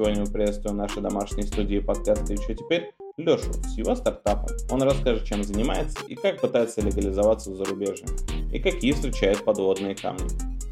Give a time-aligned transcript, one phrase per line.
[0.00, 4.48] Сегодня мы приветствуем нашей домашней студии подкаста «И что теперь?» Лешу с его стартапом.
[4.70, 8.06] Он расскажет, чем занимается и как пытается легализоваться в зарубежье,
[8.50, 10.24] и какие встречает подводные камни.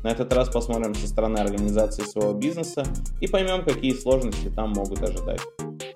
[0.02, 2.84] На этот раз посмотрим со стороны организации своего бизнеса
[3.20, 5.42] и поймем, какие сложности там могут ожидать.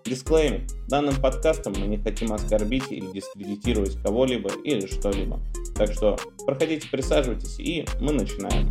[0.04, 0.66] Дисклеймер.
[0.88, 5.40] Данным подкастом мы не хотим оскорбить или дискредитировать кого-либо или что-либо.
[5.74, 8.68] Так что проходите, присаживайтесь и мы начинаем.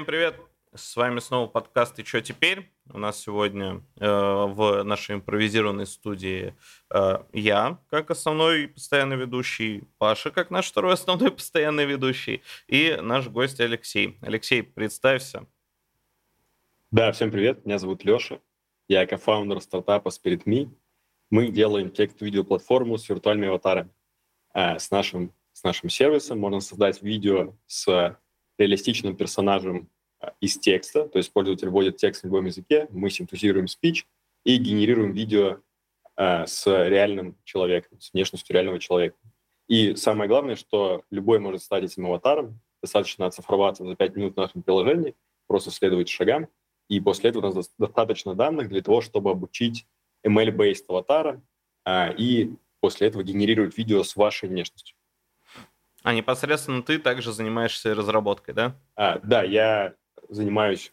[0.00, 0.36] Всем привет!
[0.74, 2.70] С вами снова подкаст «И что теперь?».
[2.90, 6.56] У нас сегодня э, в нашей импровизированной студии
[6.88, 13.28] э, я, как основной постоянный ведущий, Паша, как наш второй основной постоянный ведущий, и наш
[13.28, 14.16] гость Алексей.
[14.22, 15.44] Алексей, представься.
[16.90, 18.40] Да, всем привет, меня зовут Леша,
[18.88, 20.70] я кофаундер стартапа SpiritMe.
[21.28, 23.90] Мы делаем текст-видео-платформу с виртуальными аватарами.
[24.54, 28.16] Э, с, нашим, с нашим сервисом можно создать видео с
[28.60, 29.99] реалистичным персонажем а,
[30.40, 34.06] из текста, то есть пользователь вводит текст в любом языке, мы синтезируем спич
[34.44, 35.60] и генерируем видео
[36.16, 39.16] э, с реальным человеком, с внешностью реального человека.
[39.68, 44.38] И самое главное, что любой может стать этим аватаром, достаточно оцифроваться за 5 минут в
[44.38, 45.14] нашем приложении,
[45.46, 46.48] просто следовать шагам,
[46.88, 49.86] и после этого у нас достаточно данных для того, чтобы обучить
[50.26, 51.42] ML-based аватара,
[51.86, 54.96] э, и после этого генерировать видео с вашей внешностью.
[56.02, 58.76] А непосредственно ты также занимаешься разработкой, да?
[58.96, 59.94] А, да, я
[60.30, 60.92] занимаюсь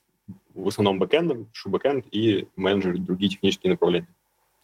[0.53, 4.07] в основном бэкэндом, пишу бэкэнд и менеджер другие технические направления.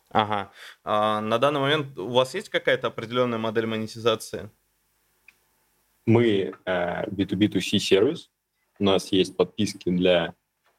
[0.09, 0.51] Ага.
[0.83, 4.49] А на данный момент у вас есть какая-то определенная модель монетизации?
[6.05, 8.29] Мы э, B2B2C сервис.
[8.79, 10.35] У нас есть подписки для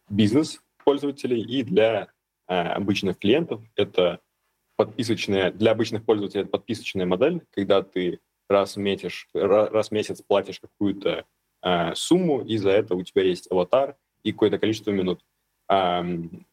[0.08, 2.08] бизнес-пользователей и для
[2.46, 3.62] э, обычных клиентов.
[3.74, 4.20] Это
[4.76, 10.22] подписочная, для обычных пользователей это подписочная модель, когда ты раз в месяц, раз в месяц
[10.22, 11.24] платишь какую-то
[11.64, 15.24] э, сумму, и за это у тебя есть аватар и какое-то количество минут.
[15.68, 16.02] Э,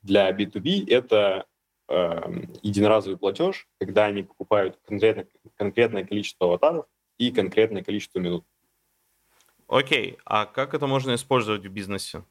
[0.01, 1.45] для B2B это
[1.87, 2.21] э,
[2.63, 6.85] единоразовый платеж, когда они покупают конкретно, конкретное количество аватаров
[7.17, 8.45] и конкретное количество минут.
[9.67, 12.23] Окей, а как это можно использовать в бизнесе?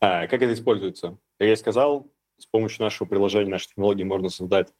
[0.00, 1.16] А, как это используется?
[1.38, 2.08] Как я сказал,
[2.38, 4.72] с помощью нашего приложения, нашей технологии можно создать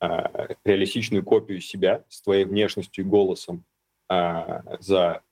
[0.00, 3.64] а, реалистичную копию себя с твоей внешностью и голосом
[4.08, 5.22] а, за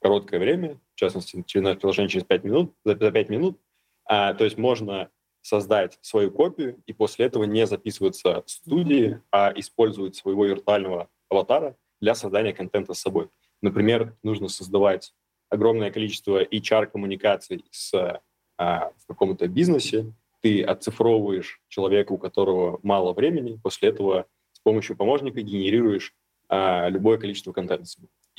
[0.00, 3.60] короткое время, в частности, через приложение через 5 минут, за, за 5 минут.
[4.04, 5.10] А, то есть можно
[5.42, 11.76] создать свою копию и после этого не записываться в студии, а использовать своего виртуального аватара
[12.00, 13.28] для создания контента с собой.
[13.62, 15.14] Например, нужно создавать
[15.48, 18.20] огромное количество HR-коммуникаций с,
[18.58, 24.96] а, в каком-то бизнесе, ты оцифровываешь человека, у которого мало времени, после этого с помощью
[24.96, 26.14] помощника генерируешь
[26.48, 27.84] а, любое количество контента.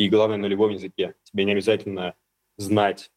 [0.02, 1.14] И главное, на любом языке.
[1.22, 2.16] Тебе не обязательно
[2.58, 3.12] знать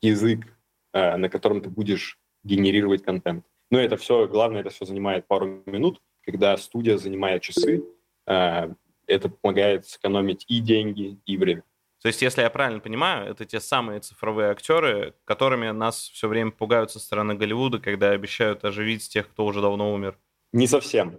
[0.00, 0.46] язык,
[0.92, 3.44] а, на котором ты будешь генерировать контент.
[3.72, 6.00] Но это все, главное, это все занимает пару минут.
[6.24, 7.82] Когда студия занимает часы,
[8.26, 8.70] а,
[9.08, 11.64] это помогает сэкономить и деньги, и время.
[12.00, 16.52] То есть, если я правильно понимаю, это те самые цифровые актеры, которыми нас все время
[16.52, 20.16] пугают со стороны Голливуда, когда обещают оживить тех, кто уже давно умер.
[20.52, 21.18] Не совсем.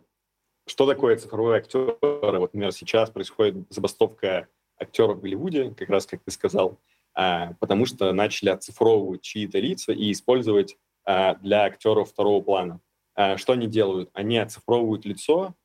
[0.68, 1.98] Что такое цифровые актеры?
[2.02, 4.48] Вот, например, сейчас происходит забастовка
[4.78, 6.80] актеров в Голливуде, как раз как ты сказал,
[7.16, 12.82] а, потому что начали оцифровывать чьи-то лица и использовать а, для актеров второго плана.
[13.16, 14.12] А, что они делают?
[14.14, 15.56] Они оцифровывают лицо,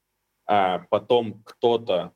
[0.44, 2.12] потом кто-то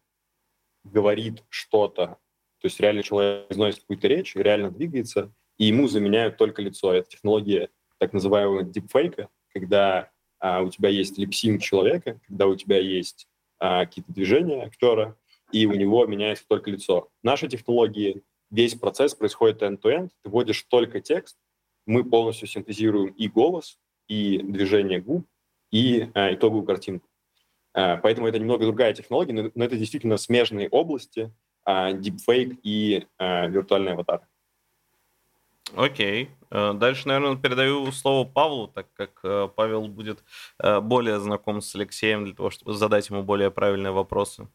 [0.83, 2.19] говорит что-то
[2.61, 6.93] то есть реально человек произносит какую-то речь, реально двигается, и ему заменяют только лицо.
[6.93, 10.11] Это технология так называемого дипфейка, когда
[10.47, 13.27] а, у тебя есть липсинг человека, когда у тебя есть
[13.59, 15.17] а, какие-то движения актера,
[15.51, 17.09] и у него меняется только лицо.
[17.21, 21.37] В нашей технологии весь процесс происходит end-to-end, ты вводишь только текст,
[21.85, 25.27] мы полностью синтезируем и голос, и движение губ,
[25.73, 27.09] и а, итоговую картинку.
[27.75, 31.33] А, поэтому это немного другая технология, но, но это действительно смежные области,
[31.65, 34.21] а, дипфейк и а, виртуальный аватар.
[35.75, 36.31] Окей.
[36.51, 40.23] Э, дальше, наверное, передаю слово Павлу, так как э, Павел будет
[40.59, 44.49] э, более знаком с Алексеем для того, чтобы задать ему более правильные вопросы.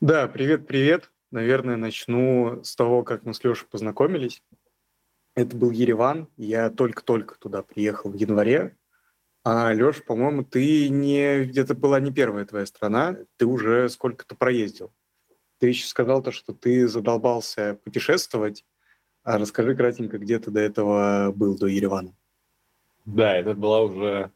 [0.00, 1.10] Да, привет-привет.
[1.30, 4.42] Наверное, начну с того, как мы с Лешей познакомились.
[5.34, 6.28] Это был Ереван.
[6.36, 8.76] Я только-только туда приехал в январе.
[9.44, 11.44] А, Леш, по-моему, ты не...
[11.44, 13.16] где-то была не первая твоя страна.
[13.36, 14.92] Ты уже сколько-то проездил.
[15.58, 18.64] Ты еще сказал то, что ты задолбался путешествовать.
[19.26, 22.14] А расскажи кратенько, где ты до этого был, до Еревана.
[23.04, 24.30] Да, это была уже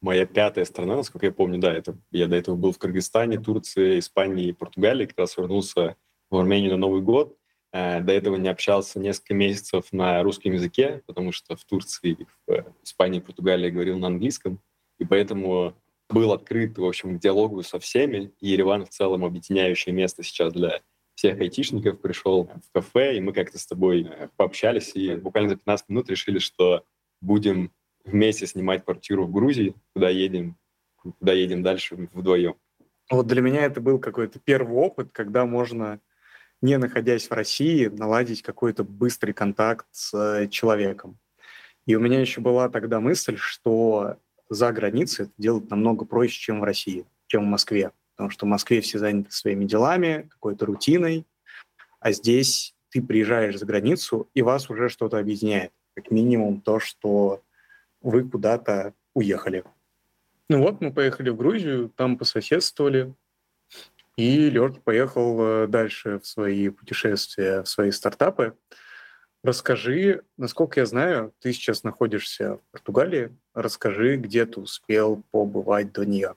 [0.00, 1.58] моя пятая страна, насколько я помню.
[1.58, 5.06] Да, это, я до этого был в Кыргызстане, Турции, Испании и Португалии.
[5.06, 5.96] Как раз вернулся
[6.30, 7.36] в Армению на Новый год.
[7.72, 12.64] Э, до этого не общался несколько месяцев на русском языке, потому что в Турции, в
[12.84, 14.60] Испании Португалии говорил на английском.
[15.00, 15.74] И поэтому
[16.08, 18.30] был открыт, в общем, к диалогу со всеми.
[18.38, 20.80] И Ереван в целом объединяющее место сейчас для
[21.18, 22.00] всех айтишников.
[22.00, 26.08] Пришел в кафе, и мы как-то с тобой э, пообщались, и буквально за 15 минут
[26.08, 26.84] решили, что
[27.20, 27.72] будем
[28.04, 30.56] вместе снимать квартиру в Грузии, куда едем,
[30.96, 32.54] куда едем дальше вдвоем.
[33.10, 36.00] Вот для меня это был какой-то первый опыт, когда можно,
[36.62, 41.18] не находясь в России, наладить какой-то быстрый контакт с э, человеком.
[41.84, 44.18] И у меня еще была тогда мысль, что
[44.48, 47.90] за границей это делать намного проще, чем в России, чем в Москве.
[48.18, 51.24] Потому что в Москве все заняты своими делами, какой-то рутиной,
[52.00, 55.70] а здесь ты приезжаешь за границу, и вас уже что-то объединяет.
[55.94, 57.44] Как минимум то, что
[58.00, 59.62] вы куда-то уехали.
[60.48, 63.14] Ну вот, мы поехали в Грузию, там пососедствовали,
[64.16, 68.58] и Лёрк поехал э, дальше в свои путешествия, в свои стартапы.
[69.44, 73.36] Расскажи, насколько я знаю, ты сейчас находишься в Португалии.
[73.54, 76.34] Расскажи, где ты успел побывать до нее.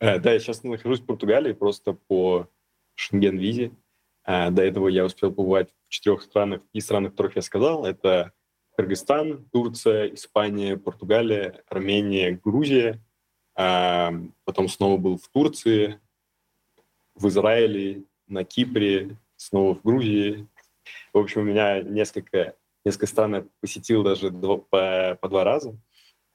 [0.00, 2.48] Э, да, я сейчас нахожусь в Португалии просто по
[2.94, 3.72] Шенген-визе.
[4.24, 7.84] Э, до этого я успел побывать в четырех странах и странах, которых я сказал.
[7.84, 8.32] Это
[8.76, 13.00] Кыргызстан, Турция, Испания, Португалия, Армения, Грузия.
[13.56, 14.10] Э,
[14.44, 16.00] потом снова был в Турции,
[17.14, 20.46] в Израиле, на Кипре, снова в Грузии,
[21.12, 22.54] в общем, у меня несколько,
[22.84, 25.76] несколько стран посетил даже два, по, по два раза.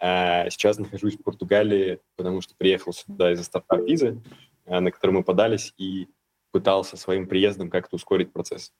[0.03, 4.19] А сейчас нахожусь в Португалии, потому что приехал сюда из-за стартап-визы,
[4.65, 6.07] а, на которую мы подались, и
[6.49, 8.73] пытался своим приездом как-то ускорить процесс.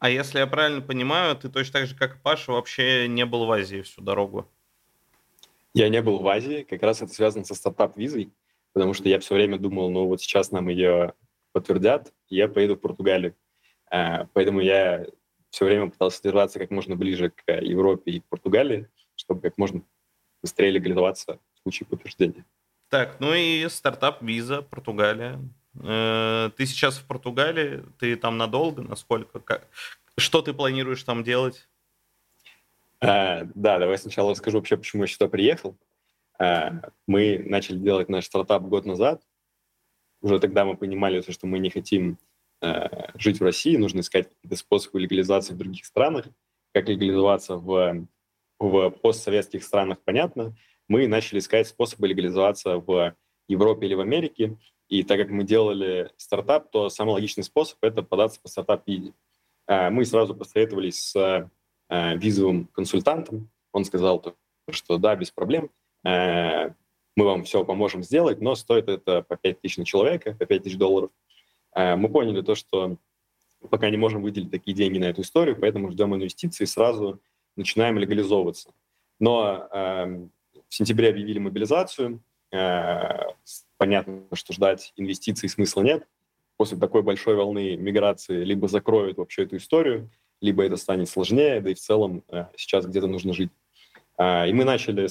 [0.00, 3.46] А если я правильно понимаю, ты точно так же, как и Паша, вообще не был
[3.46, 4.50] в Азии всю дорогу?
[5.72, 8.32] Я не был в Азии, как раз это связано со стартап-визой,
[8.72, 11.14] потому что я все время думал, ну вот сейчас нам ее
[11.52, 13.36] подтвердят, и я поеду в Португалию.
[13.88, 15.06] А, поэтому я
[15.50, 19.82] все время пытался держаться как можно ближе к Европе и Португалии, чтобы как можно
[20.44, 22.44] быстрее легализоваться в случае подтверждения.
[22.88, 25.40] Так, ну и стартап Виза, Португалия.
[25.82, 29.40] Э, ты сейчас в Португалии, ты там надолго, насколько?
[29.40, 29.66] Как,
[30.16, 31.68] что ты планируешь там делать?
[33.00, 35.76] А, да, давай сначала расскажу вообще, почему я сюда приехал.
[36.38, 39.22] А, мы начали делать наш стартап год назад.
[40.20, 42.18] Уже тогда мы понимали, что мы не хотим
[42.64, 46.26] Э, жить в России, нужно искать какие-то способы легализации в других странах.
[46.72, 48.06] Как легализоваться в,
[48.70, 50.56] в постсоветских странах, понятно.
[50.88, 53.14] Мы начали искать способы легализоваться в
[53.48, 54.56] Европе или в Америке.
[54.88, 59.12] И так как мы делали стартап, то самый логичный способ– это податься по стартап-визе.
[59.66, 61.50] Э, мы сразу посоветовались с
[61.88, 63.50] э, визовым консультантом.
[63.72, 64.22] Он сказал,
[64.70, 65.70] что да, без проблем,
[66.04, 66.74] мы
[67.16, 70.76] вам все поможем сделать, но стоит это по 5 тысяч на человека, по 5 тысяч
[70.76, 71.10] долларов–
[71.74, 72.98] мы поняли то, что
[73.70, 77.20] пока не можем выделить такие деньги на эту историю, поэтому ждем инвестиций сразу
[77.56, 78.70] начинаем легализовываться.
[79.20, 80.06] Но э,
[80.68, 82.20] в сентябре объявили мобилизацию.
[82.52, 83.30] Э,
[83.76, 86.06] понятно, что ждать инвестиций смысла нет.
[86.56, 91.70] После такой большой волны миграции либо закроют вообще эту историю, либо это станет сложнее, да
[91.70, 93.50] и в целом э, сейчас где-то нужно жить.
[94.18, 95.08] Э, и мы начали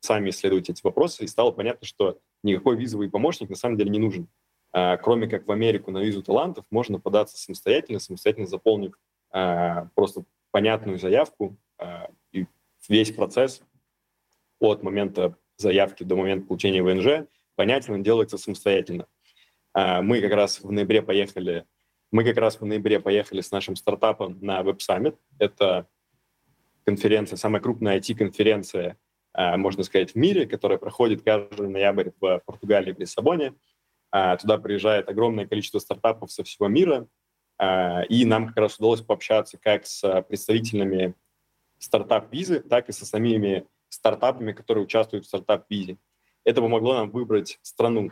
[0.00, 3.98] сами исследовать эти вопросы, и стало понятно, что никакой визовый помощник на самом деле не
[3.98, 4.28] нужен.
[4.72, 8.98] А, кроме как в Америку на визу талантов, можно податься самостоятельно, самостоятельно заполнив
[9.30, 11.56] а, просто понятную заявку,
[12.32, 12.46] и
[12.88, 13.62] весь процесс
[14.58, 19.06] от момента заявки до момента получения ВНЖ понятен, он делается самостоятельно.
[19.74, 21.66] Мы как раз в ноябре поехали,
[22.12, 25.16] мы как раз в ноябре поехали с нашим стартапом на Web Summit.
[25.38, 25.88] Это
[26.84, 28.96] конференция, самая крупная IT-конференция,
[29.34, 33.54] можно сказать, в мире, которая проходит каждый ноябрь в Португалии, в Лиссабоне.
[34.16, 37.08] А, туда приезжает огромное количество стартапов со всего мира,
[37.58, 41.14] а, и нам как раз удалось пообщаться как с представителями
[41.84, 45.98] стартап-визы, так и со самими стартапами, которые участвуют в стартап-визе.
[46.44, 48.10] Это помогло нам выбрать страну.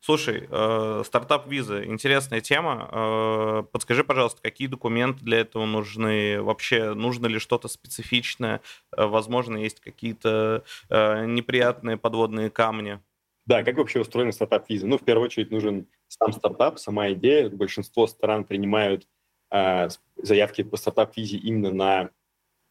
[0.00, 2.88] Слушай, э, стартап-виза, интересная тема.
[2.92, 6.40] Э, подскажи, пожалуйста, какие документы для этого нужны?
[6.40, 8.60] Вообще, нужно ли что-то специфичное?
[8.96, 13.00] Э, возможно, есть какие-то э, неприятные подводные камни?
[13.46, 14.86] Да, как вообще устроена стартап-виза?
[14.86, 17.48] Ну, в первую очередь нужен сам стартап, сама идея.
[17.48, 19.08] Большинство стран принимают
[19.50, 22.10] э, заявки по стартап-визе именно на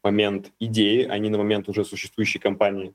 [0.08, 2.94] момент идеи, а не на момент уже существующей компании.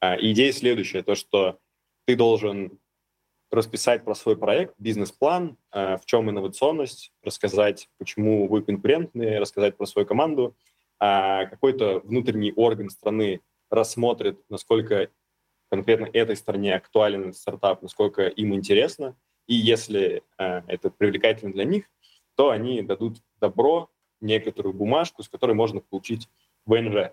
[0.00, 1.58] Э, идея следующая, то, что
[2.06, 2.78] ты должен
[3.50, 10.06] расписать про свой проект, бизнес-план, в чем инновационность, рассказать, почему вы конкурентны, рассказать про свою
[10.06, 10.56] команду.
[10.98, 15.10] Какой-то внутренний орган страны рассмотрит, насколько
[15.70, 19.14] конкретно этой стране актуален этот стартап, насколько им интересно,
[19.46, 21.90] и если это привлекательно для них,
[22.36, 23.90] то они дадут добро,
[24.22, 26.28] некоторую бумажку, с которой можно получить
[26.66, 27.12] ВНЖ.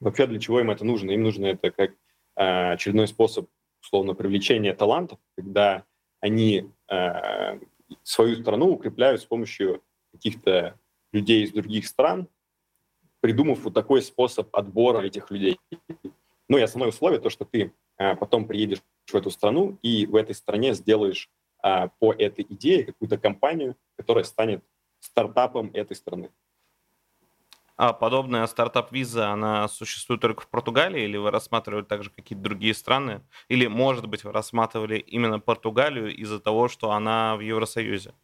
[0.00, 1.10] Вообще для чего им это нужно?
[1.12, 1.90] Им нужно это как
[2.36, 3.48] э, очередной способ,
[3.80, 5.84] условно, привлечения талантов, когда
[6.20, 7.58] они э,
[8.02, 10.78] свою страну укрепляют с помощью каких-то
[11.12, 12.28] людей из других стран,
[13.20, 15.58] придумав вот такой способ отбора этих людей.
[16.48, 20.16] Ну и основное условие то, что ты э, потом приедешь в эту страну и в
[20.16, 21.30] этой стране сделаешь
[21.62, 24.64] э, по этой идее какую-то компанию, которая станет
[25.00, 26.30] стартапом этой страны.
[27.76, 33.22] А подобная стартап-виза, она существует только в Португалии, или вы рассматривали также какие-то другие страны?
[33.48, 38.14] Или, может быть, вы рассматривали именно Португалию из-за того, что она в Евросоюзе?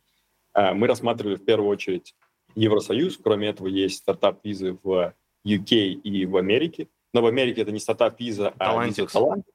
[0.52, 2.14] А, мы рассматривали в первую очередь
[2.55, 3.19] Евросоюз.
[3.23, 5.14] Кроме этого, есть стартап-визы в
[5.47, 6.88] UK и в Америке.
[7.14, 9.47] Но в Америке это не стартап-виза, а виза талант.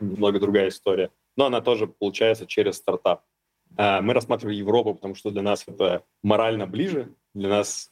[0.00, 1.10] Немного другая история.
[1.36, 3.22] Но она тоже получается через стартап.
[3.76, 7.12] А, мы рассматривали Европу, потому что для нас это морально ближе.
[7.34, 7.91] Для нас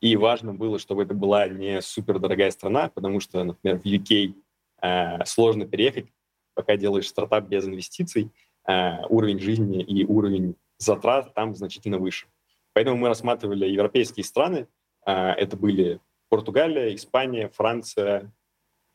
[0.00, 4.34] и важно было, чтобы это была не супер дорогая страна, потому что, например, в UK
[4.82, 6.06] э, сложно переехать,
[6.54, 8.30] пока делаешь стартап без инвестиций,
[8.68, 12.26] э, уровень жизни и уровень затрат там значительно выше.
[12.74, 14.68] Поэтому мы рассматривали европейские страны.
[15.04, 18.32] Э, это были Португалия, Испания, Франция,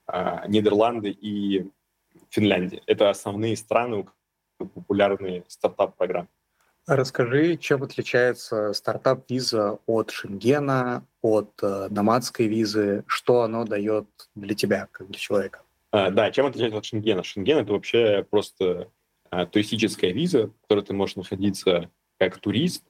[0.08, 1.70] э, Нидерланды и
[2.30, 2.82] Финляндия.
[2.86, 4.08] Это основные страны,
[4.58, 6.30] популярные стартап-программы.
[6.86, 14.90] Расскажи, чем отличается стартап-виза от Шенгена, от э, номадской визы, что оно дает для тебя,
[14.92, 15.62] как для человека?
[15.92, 17.24] А, да, чем отличается от Шенгена?
[17.24, 18.90] Шенген— это вообще просто
[19.30, 22.84] а, туристическая виза, в которой ты можешь находиться как турист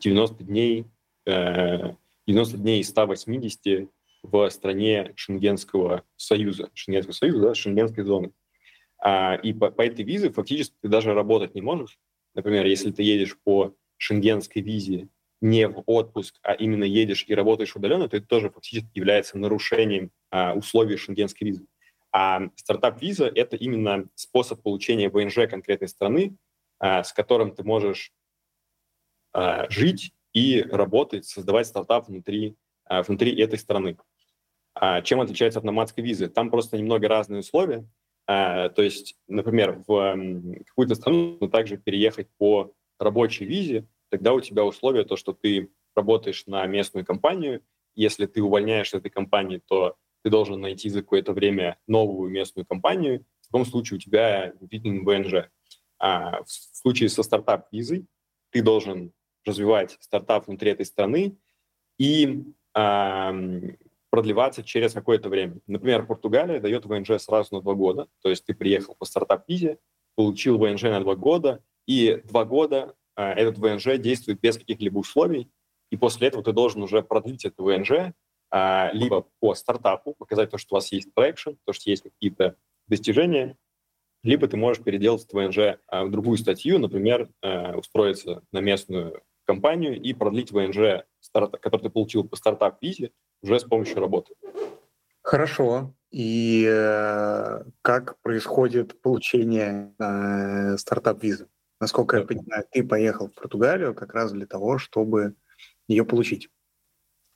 [0.00, 0.86] 90 дней,
[1.28, 1.94] а,
[2.26, 3.88] 90 дней из 180
[4.24, 8.32] в стране Шенгенского союза, Шенгенского союза, да, Шенгенской зоны.
[8.98, 11.98] А, и по, по этой визе фактически ты даже работать не можешь,
[12.34, 15.08] Например, если ты едешь по шенгенской визе
[15.40, 20.10] не в отпуск, а именно едешь и работаешь удаленно, то это тоже фактически является нарушением
[20.30, 21.66] а, условий шенгенской визы.
[22.12, 26.36] А стартап-виза— это именно способ получения ВНЖ конкретной страны,
[26.78, 28.12] а, с которым ты можешь
[29.32, 33.96] а, жить и работать, создавать стартап внутри, а, внутри этой страны.
[34.74, 36.28] А, чем отличается от номадской визы?
[36.28, 37.86] Там просто немного разные условия.
[38.26, 40.16] А, то есть, например, в
[40.66, 45.70] какую-то страну но также переехать по рабочей визе, тогда у тебя условие то, что ты
[45.94, 47.62] работаешь на местную компанию.
[47.94, 53.24] Если ты увольняешься этой компании, то ты должен найти за какое-то время новую местную компанию.
[53.42, 55.50] В таком случае у тебя действительно ВНЖ.
[55.98, 58.06] А в случае со стартап-визой
[58.50, 59.12] ты должен
[59.44, 61.36] развивать стартап внутри этой страны
[61.98, 62.44] и
[64.14, 65.58] продлеваться через какое-то время.
[65.66, 69.78] Например, Португалия дает ВНЖ сразу на два года, то есть ты приехал по стартап-визе,
[70.14, 75.50] получил ВНЖ на два года, и два года э, этот ВНЖ действует без каких-либо условий,
[75.90, 77.90] и после этого ты должен уже продлить это ВНЖ
[78.52, 82.54] э, либо по стартапу, показать то, что у вас есть traction, то, что есть какие-то
[82.86, 83.56] достижения,
[84.22, 90.00] либо ты можешь переделать ВНЖ э, в другую статью, например, э, устроиться на местную компанию
[90.00, 94.34] и продлить ВНЖ, который ты получил по стартап-визе, уже с помощью работы.
[95.22, 95.94] Хорошо.
[96.10, 101.48] И э, как происходит получение э, стартап-визы?
[101.80, 105.34] Насколько я понимаю, ты поехал в Португалию как раз для того, чтобы
[105.88, 106.50] ее получить.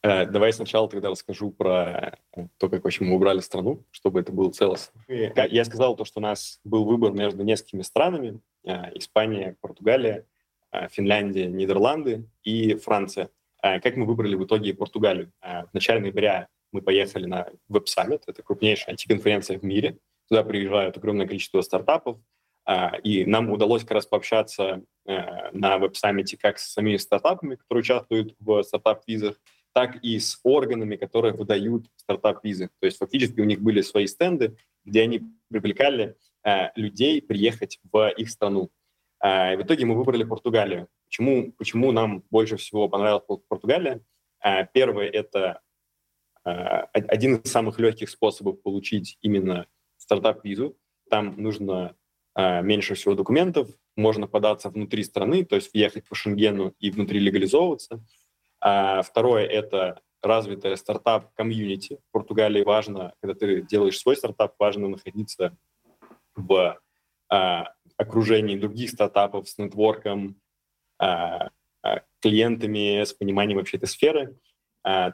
[0.03, 4.33] Э, давай сначала тогда расскажу про э, то, как вообще мы убрали страну, чтобы это
[4.33, 5.03] было целостно.
[5.09, 8.41] Я сказал то, что у нас был выбор между несколькими странами.
[8.65, 10.25] Э, Испания, Португалия,
[10.91, 13.31] Финляндия, Нидерланды и Франция.
[13.63, 15.33] Э, как мы выбрали в итоге Португалию?
[15.43, 19.99] Э, в начале ноября мы поехали на Web Summit, это крупнейшая IT-конференция в мире.
[20.29, 22.19] Туда приезжают огромное количество стартапов,
[23.03, 28.63] и нам удалось как раз пообщаться на Summit как с самими стартапами, которые участвуют в
[28.63, 29.41] стартап-визах,
[29.73, 32.69] так и с органами, которые выдают стартап-визы.
[32.79, 36.15] То есть фактически у них были свои стенды, где они привлекали
[36.77, 38.71] людей приехать в их страну.
[39.25, 40.89] И в итоге мы выбрали Португалию.
[41.07, 44.03] Почему, почему нам больше всего понравилась Португалия?
[44.41, 45.61] А, первое– это
[46.45, 50.77] а, один из самых легких способов получить именно стартап-визу.
[51.11, 51.97] Там нужно
[52.35, 57.19] а, меньше всего документов, можно податься внутри страны, то есть въехать по Шенгену и внутри
[57.19, 58.05] легализовываться.
[58.61, 62.01] Второе– это развитая стартап-комьюнити.
[62.09, 65.57] В Португалии важно, когда ты делаешь свой стартап, важно находиться
[66.35, 66.77] в
[67.29, 70.41] окружении других стартапов, с нетворком,
[72.21, 74.39] клиентами, с пониманием вообще этой сферы.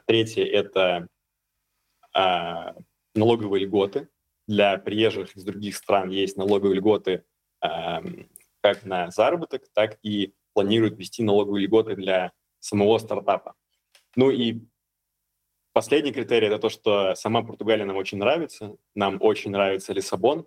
[0.07, 1.07] Третье— это
[3.13, 4.09] налоговые льготы.
[4.47, 7.23] Для приезжих из других стран есть налоговые льготы
[7.59, 13.55] как на заработок, так и планируют ввести налоговые льготы для самого стартапа.
[14.15, 14.61] Ну и
[15.73, 18.75] последний критерий– это то, что сама Португалия нам очень нравится.
[18.95, 20.43] Нам очень нравится Лиссабон э,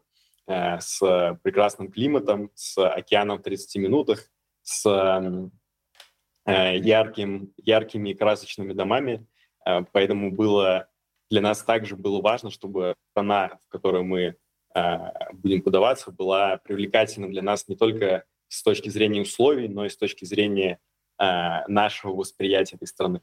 [0.49, 4.31] с прекрасным климатом, с океаном в 30 минутах,
[4.63, 4.87] с
[6.47, 9.27] э, ярким, яркими красочными домами.
[9.67, 10.89] Э, поэтому было
[11.31, 14.37] для нас также было важно, чтобы страна, в которую мы
[14.75, 14.99] э,
[15.33, 19.97] будем подаваться, была привлекательна для нас не только с точки зрения условий, но и с
[19.97, 20.81] точки зрения
[21.19, 23.21] э, нашего восприятия этой страны.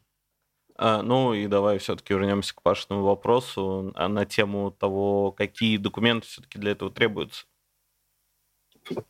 [0.77, 6.27] А, ну и давай все-таки вернемся к Пашиному вопросу а на тему того, какие документы
[6.27, 7.46] все-таки для этого требуются.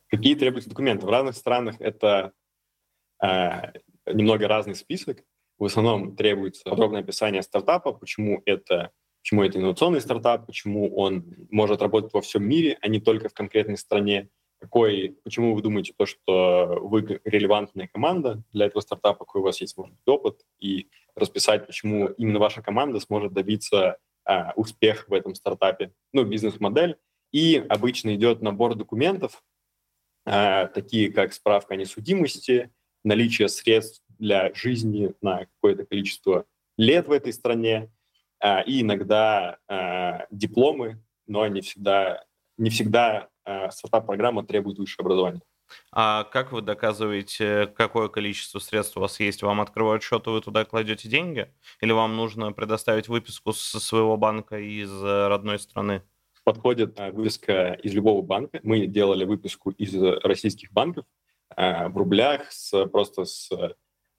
[0.08, 1.06] Какие требуются документы?
[1.06, 2.32] В разных странах это
[3.22, 3.72] э,
[4.06, 5.22] немного разный список.
[5.58, 8.92] В основном требуется подробное описание стартапа, почему это,
[9.22, 13.34] почему это инновационный стартап, почему он может работать во всем мире, а не только в
[13.34, 14.28] конкретной стране.
[14.66, 19.60] Какой, почему вы думаете, то, что вы релевантная команда для этого стартапа, какой у вас
[19.60, 25.12] есть может быть, опыт, и расписать, почему именно ваша команда сможет добиться а, успеха в
[25.12, 26.96] этом стартапе, ну, бизнес-модель.
[27.30, 29.44] И обычно идет набор документов,
[30.24, 32.72] а, такие как справка о несудимости,
[33.04, 36.44] наличие средств для жизни на какое-то количество
[36.76, 37.88] лет в этой стране,
[38.40, 42.24] а, и иногда а, дипломы, но не всегда,
[42.58, 43.28] не всегда
[43.70, 45.42] стартап-программа требует высшее образование.
[45.92, 49.42] А как вы доказываете, какое количество средств у вас есть?
[49.42, 51.52] Вам открывают счет, и вы туда кладете деньги?
[51.80, 56.02] Или вам нужно предоставить выписку со своего банка из э, родной страны?
[56.44, 58.60] Подходит выписка из любого банка.
[58.62, 59.92] Мы делали выписку из
[60.22, 61.04] российских банков
[61.56, 63.50] в рублях, с, просто с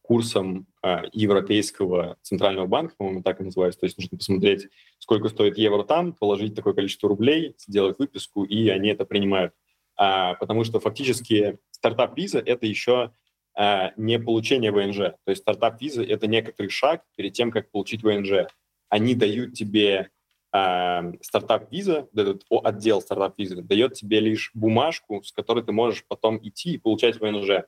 [0.08, 3.82] курсом э, Европейского центрального банка, по-моему, так и называется.
[3.82, 8.70] То есть нужно посмотреть, сколько стоит евро там, положить такое количество рублей, сделать выписку, и
[8.70, 9.54] они это принимают.
[9.98, 13.12] А, потому что фактически стартап-виза— это еще
[13.54, 14.98] а, не получение ВНЖ.
[15.26, 18.48] То есть стартап-виза— это некоторый шаг перед тем, как получить ВНЖ.
[18.88, 20.10] Они дают тебе
[20.54, 26.76] а, стартап-виза, этот отдел стартап-визы, дает тебе лишь бумажку, с которой ты можешь потом идти
[26.76, 27.66] и получать ВНЖ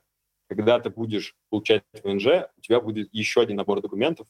[0.50, 4.26] когда ты будешь получать ВНЖ, у тебя будет еще один набор документов,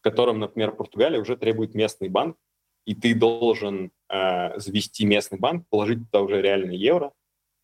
[0.00, 2.36] в котором, например, Португалия уже требует местный банк,
[2.84, 7.14] и ты должен э, завести местный банк, положить туда уже реальные евро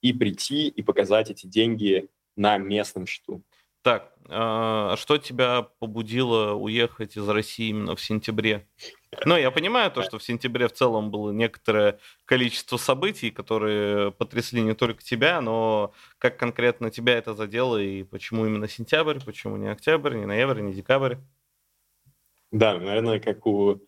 [0.00, 3.42] и прийти и показать эти деньги на местном счету.
[3.82, 8.68] Так, а что тебя побудило уехать из России именно в сентябре?
[9.24, 14.60] Ну, я понимаю то, что в сентябре в целом было некоторое количество событий, которые потрясли
[14.60, 19.68] не только тебя, но как конкретно тебя это задело и почему именно сентябрь, почему не
[19.68, 21.16] октябрь, не ноябрь, не декабрь?
[22.52, 23.80] Да, наверное, как у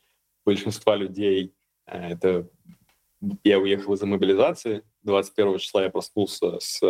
[0.44, 1.54] большинства людей,
[1.86, 2.48] э, это
[3.44, 4.82] я уехал из-за мобилизации.
[5.02, 6.82] 21 числа я проснулся с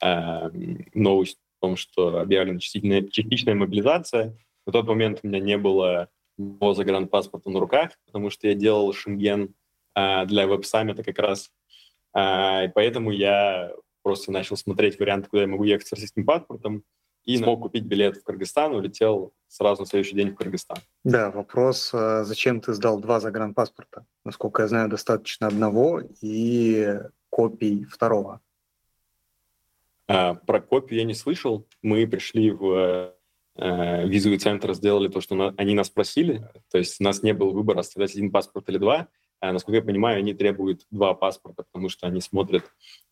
[0.00, 0.50] э,
[0.94, 4.36] новостью том, что объявлена частичная, частичная мобилизация.
[4.66, 8.92] На тот момент у меня не было моего загранпаспорта на руках, потому что я делал
[8.92, 9.54] шенген
[9.94, 11.50] э, для веб-саммита как раз.
[12.14, 16.84] Э, и поэтому я просто начал смотреть варианты, куда я могу ехать с российским паспортом,
[17.24, 20.78] и смог купить билет в Кыргызстан, улетел сразу на следующий день в Кыргызстан.
[21.04, 24.06] Да, вопрос, а зачем ты сдал два загранпаспорта?
[24.24, 28.40] Насколько я знаю, достаточно одного и копий второго.
[30.12, 31.68] А, про копию я не слышал.
[31.82, 33.14] Мы пришли в
[33.54, 36.48] э, визовый центр, сделали то, что они нас просили.
[36.68, 39.06] То есть у нас не было выбора, оставлять один паспорт или два.
[39.38, 42.64] А, насколько я понимаю, они требуют два паспорта, потому что они смотрят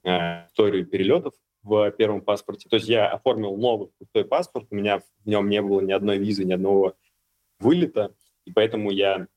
[0.02, 2.68] э, историю перелетов в первом паспорте.
[2.68, 6.18] То есть я оформил новый пустой паспорт, у меня в нем не было ни одной
[6.18, 6.96] визы, ни одного
[7.60, 8.12] вылета,
[8.44, 9.28] и поэтому я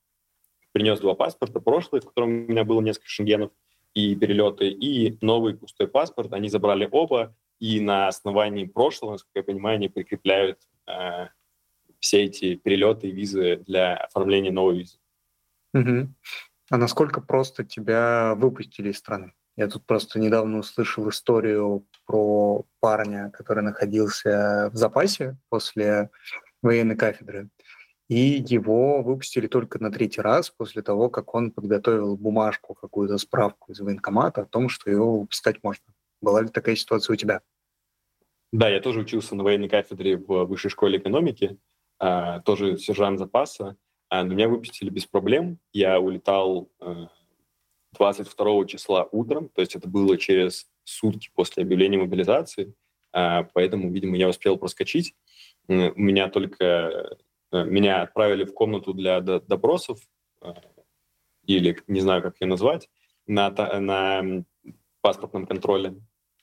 [0.71, 3.52] принес два паспорта, прошлый, в котором у меня было несколько шенгенов
[3.93, 6.34] и перелеты, и новый пустой паспорт.
[6.34, 11.28] Они забрали оба, и на основании прошлого, насколько я понимаю, они прикрепляют э,
[12.00, 14.97] все эти перелеты и визы для оформления новой визы.
[15.76, 16.10] Угу.
[16.71, 19.34] А насколько просто тебя выпустили из страны?
[19.58, 26.10] Я тут просто недавно услышал историю про парня, который находился в запасе после
[26.63, 27.50] военной кафедры.
[28.08, 33.71] И его выпустили только на третий раз после того, как он подготовил бумажку, какую-то справку
[33.71, 35.86] из военкомата о том, что его выпускать можно.
[36.21, 37.41] Была ли такая ситуация у тебя?
[38.51, 41.57] Да, я тоже учился на военной кафедре в высшей школе экономики,
[41.99, 43.77] а, тоже сержант запаса.
[44.10, 45.57] А, но меня выпустили без проблем.
[45.71, 47.07] Я улетал а,
[47.97, 52.73] 22 числа утром, то есть это было через сутки после объявления мобилизации,
[53.13, 55.15] а, поэтому, видимо, я успел проскочить.
[55.67, 57.17] У меня только
[57.51, 59.99] э, меня отправили в комнату для допросов,
[60.41, 60.53] э,
[61.45, 62.89] или не знаю, как ее назвать,
[63.27, 64.43] на, на
[65.01, 65.95] паспортном контроле.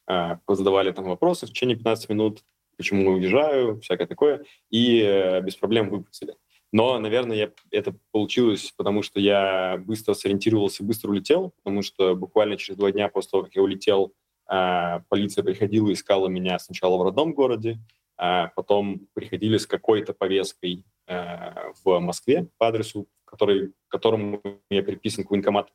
[0.08, 2.42] А, задавали там вопросы в течение 15 минут,
[2.78, 6.34] почему уезжаю, всякое такое, и э, без проблем выпустили.
[6.72, 12.56] Но, наверное, я, это получилось, потому что я быстро сориентировался, быстро улетел, потому что буквально
[12.56, 14.14] через два дня после того, как я улетел,
[14.50, 17.78] э, полиция приходила и искала меня сначала в родном городе,
[18.16, 21.52] а потом приходили с какой-то повесткой э,
[21.84, 24.40] в Москве по адресу, который, которому
[24.70, 25.72] я приписан к военкомату.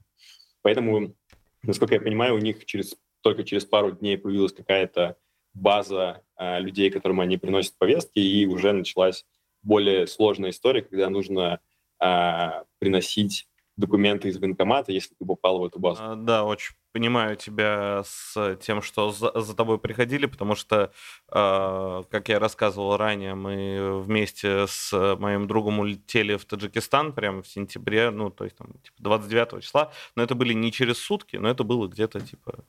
[0.64, 1.14] Поэтому,
[1.62, 5.18] насколько я понимаю, у них через, только через пару дней появилась какая-то
[5.54, 9.26] база э, людей, которым они приносят повестки, и уже началась
[9.62, 11.60] более сложная история, когда нужно
[12.04, 16.02] э, приносить документы из военкомата, если ты попал в эту базу.
[16.04, 20.92] А, да, очень понимаю тебя с тем, что за, за тобой приходили, потому что,
[21.32, 27.48] э, как я рассказывал ранее, мы вместе с моим другом улетели в Таджикистан прямо в
[27.48, 31.50] сентябре, ну, то есть там типа 29 числа, но это были не через сутки, но
[31.50, 32.64] это было где-то типа...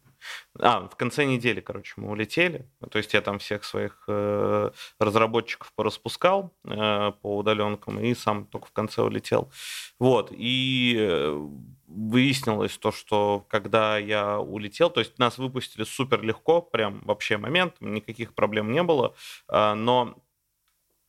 [0.59, 5.71] А, в конце недели, короче, мы улетели, то есть я там всех своих э, разработчиков
[5.75, 9.53] пораспускал э, по удаленкам и сам только в конце улетел.
[9.99, 11.49] Вот, и э,
[11.87, 17.77] выяснилось то, что когда я улетел, то есть нас выпустили супер легко, прям вообще момент,
[17.81, 19.15] никаких проблем не было,
[19.49, 20.17] а, но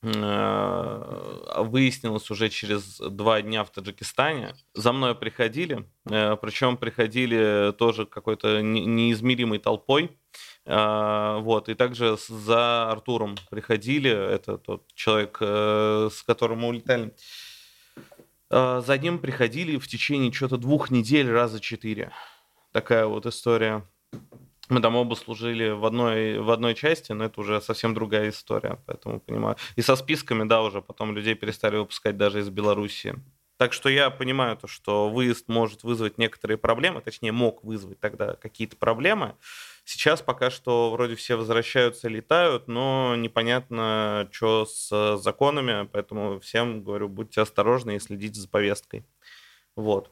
[0.03, 4.55] э, выяснилось уже через два дня в Таджикистане.
[4.73, 10.17] За мной приходили, э, причем приходили тоже какой-то неизмеримой толпой.
[10.67, 17.13] А, вот, и также за Артуром приходили, это тот человек, э, с которым мы улетали.
[18.49, 22.11] А, за ним приходили в течение что-то двух недель раза четыре.
[22.71, 23.87] Такая вот история.
[24.67, 28.79] Мы там оба служили в одной, в одной части, но это уже совсем другая история,
[28.87, 29.57] поэтому понимаю.
[29.75, 33.15] И со списками, да, уже потом людей перестали выпускать даже из Белоруссии.
[33.57, 38.33] Так что я понимаю то, что выезд может вызвать некоторые проблемы, точнее мог вызвать тогда
[38.35, 39.35] какие-то проблемы.
[39.85, 47.07] Сейчас пока что вроде все возвращаются, летают, но непонятно, что с законами, поэтому всем говорю,
[47.07, 49.05] будьте осторожны и следите за повесткой.
[49.75, 50.11] Вот.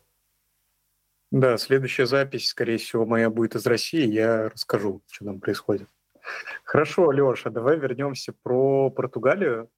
[1.31, 5.89] Да, следующая запись, скорее всего, моя будет из России, я расскажу, что там происходит.
[6.63, 9.71] Хорошо, Леша, давай вернемся про Португалию.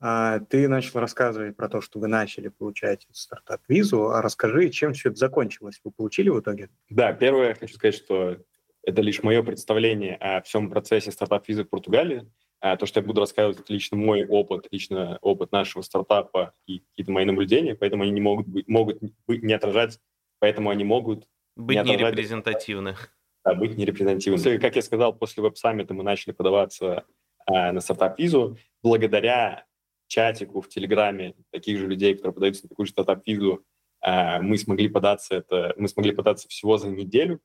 [0.00, 4.10] А, ты начал рассказывать про то, что вы начали получать стартап-визу.
[4.10, 5.80] А расскажи, чем все это закончилось?
[5.84, 6.70] Вы получили в итоге?
[6.90, 8.36] Да, первое, хочу сказать, что
[8.82, 12.30] это лишь мое представление о всем процессе стартап-визы в Португалии.
[12.60, 16.80] А то, что я буду рассказывать, это лично мой опыт, лично опыт нашего стартапа и
[16.80, 20.00] какие-то мои наблюдения, поэтому они не могут, быть, могут быть, не отражать,
[20.40, 21.28] поэтому они могут...
[21.54, 22.96] Быть не отражать, нерепрезентативны.
[23.44, 24.58] Да, быть нерепрезентативны.
[24.58, 27.04] Как я сказал, после веб-саммита мы начали подаваться
[27.46, 29.64] а, на стартап-визу благодаря
[30.08, 33.64] чатику в Телеграме таких же людей, которые подаются на такую же стартап-визу,
[34.04, 37.40] э, мы смогли податься это, мы смогли податься всего за неделю.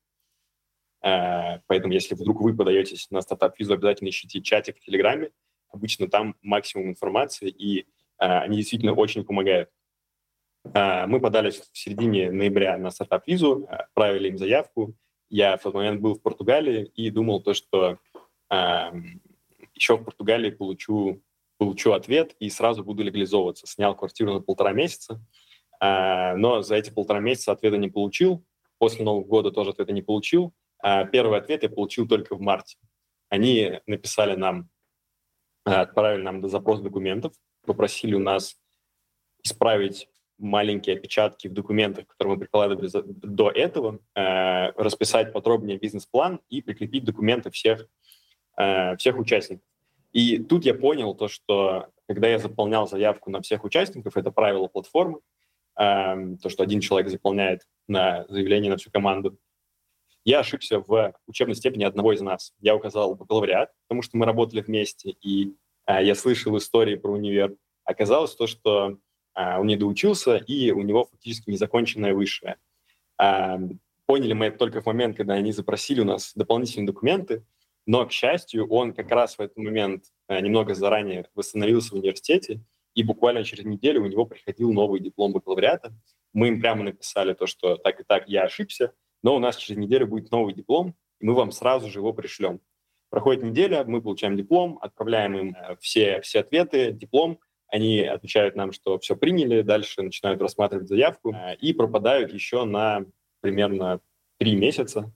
[1.04, 5.32] Э, поэтому, если вдруг вы подаетесь на стартап-визу, обязательно ищите чатик в Телеграме.
[5.70, 7.86] Обычно там максимум информации, и э,
[8.20, 9.70] они действительно очень помогают.
[10.66, 14.96] Мы подались в середине ноября на стартап-визу, отправили им заявку.
[15.30, 18.00] Я в тот момент был в Португалии и думал то, что
[18.50, 21.22] еще в Португалии получу
[21.58, 23.68] получу ответ и сразу буду легализовываться.
[23.68, 25.22] Снял квартиру на полтора месяца,
[25.82, 28.46] но за эти полтора месяца ответа не получил.
[28.78, 30.54] После Нового года тоже ответа не получил.
[30.84, 32.78] А, первый ответ я получил только в марте.
[33.30, 34.70] Они написали нам,
[35.66, 37.34] а, отправили нам запрос документов,
[37.66, 38.56] попросили у нас
[39.44, 47.06] исправить маленькие опечатки в документах, которые мы прикладывали до этого, расписать подробнее бизнес-план и прикрепить
[47.06, 47.88] документы всех,
[48.98, 49.66] всех участников.
[50.12, 54.68] И тут я понял то, что когда я заполнял заявку на всех участников, это правило
[54.68, 55.20] платформы,
[55.78, 59.38] э, то, что один человек заполняет на заявление на всю команду,
[60.26, 62.54] я ошибся в учебной степени одного из нас.
[62.60, 65.54] Я указал бакалавриат, потому что мы работали вместе, и
[65.86, 67.56] э, я слышал истории про универ.
[67.84, 68.98] Оказалось то, что
[69.36, 72.58] э, он не доучился, и у него фактически незаконченное высшее.
[73.22, 73.58] Э,
[74.06, 77.46] поняли мы это только в момент, когда они запросили у нас дополнительные документы,
[77.86, 82.62] но, к счастью, он как раз в этот момент немного заранее восстановился в университете,
[82.96, 85.94] и буквально через неделю у него приходил новый диплом бакалавриата.
[86.32, 89.80] Мы им прямо написали то, что так и так я ошибся, но у нас через
[89.80, 92.60] неделю будет новый диплом, и мы вам сразу же его пришлем.
[93.10, 98.72] Проходит неделя, мы получаем диплом, отправляем им э, все, все ответы, диплом, они отвечают нам,
[98.72, 103.06] что все приняли, дальше начинают рассматривать заявку э, и пропадают еще на
[103.42, 104.00] примерно
[104.38, 105.12] три месяца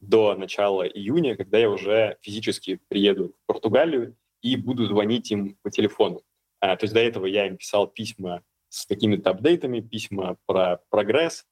[0.00, 5.70] до начала июня, когда я уже физически приеду в Португалию и буду звонить им по
[5.70, 6.22] телефону.
[6.60, 11.46] А, то есть до этого я им писал письма с какими-то апдейтами, письма про прогресс,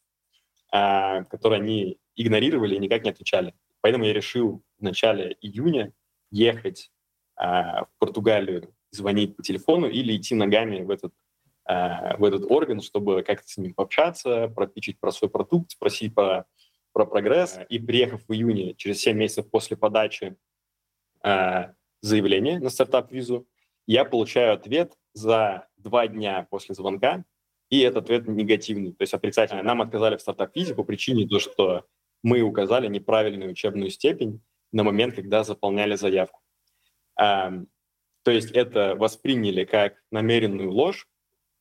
[0.71, 3.55] которые они игнорировали и никак не отвечали.
[3.81, 5.93] Поэтому я решил в начале июня
[6.31, 6.91] ехать
[7.37, 11.13] а, в Португалию, звонить по телефону или идти ногами в этот,
[11.65, 16.47] а, в этот орган, чтобы как-то с ним пообщаться, пропичить про свой продукт, спросить про,
[16.93, 17.59] про прогресс.
[17.69, 20.37] И приехав в июне, через 7 месяцев после подачи
[21.23, 23.47] а, заявления на стартап-визу,
[23.87, 27.25] я получаю ответ за два дня после звонка,
[27.71, 29.63] и этот ответ негативный, то есть отрицательный.
[29.63, 31.85] Нам отказали в стартап-визе по причине того, что
[32.23, 34.41] мы указали неправильную учебную степень
[34.73, 36.41] на момент, когда заполняли заявку.
[37.17, 41.09] то есть это восприняли как намеренную ложь,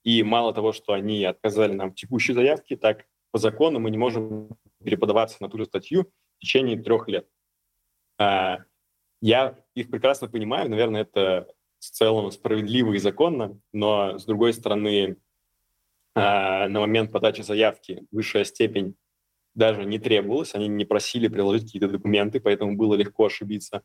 [0.03, 3.97] и мало того, что они отказали нам в текущей заявке, так по закону мы не
[3.97, 4.49] можем
[4.83, 7.27] переподаваться на ту же статью в течение трех лет.
[8.17, 8.59] А,
[9.21, 11.47] я их прекрасно понимаю, наверное, это
[11.79, 15.17] в целом справедливо и законно, но, с другой стороны,
[16.15, 18.95] на момент подачи заявки высшая степень
[19.53, 23.83] даже не требовалась, они не просили приложить какие-то документы, поэтому было легко ошибиться.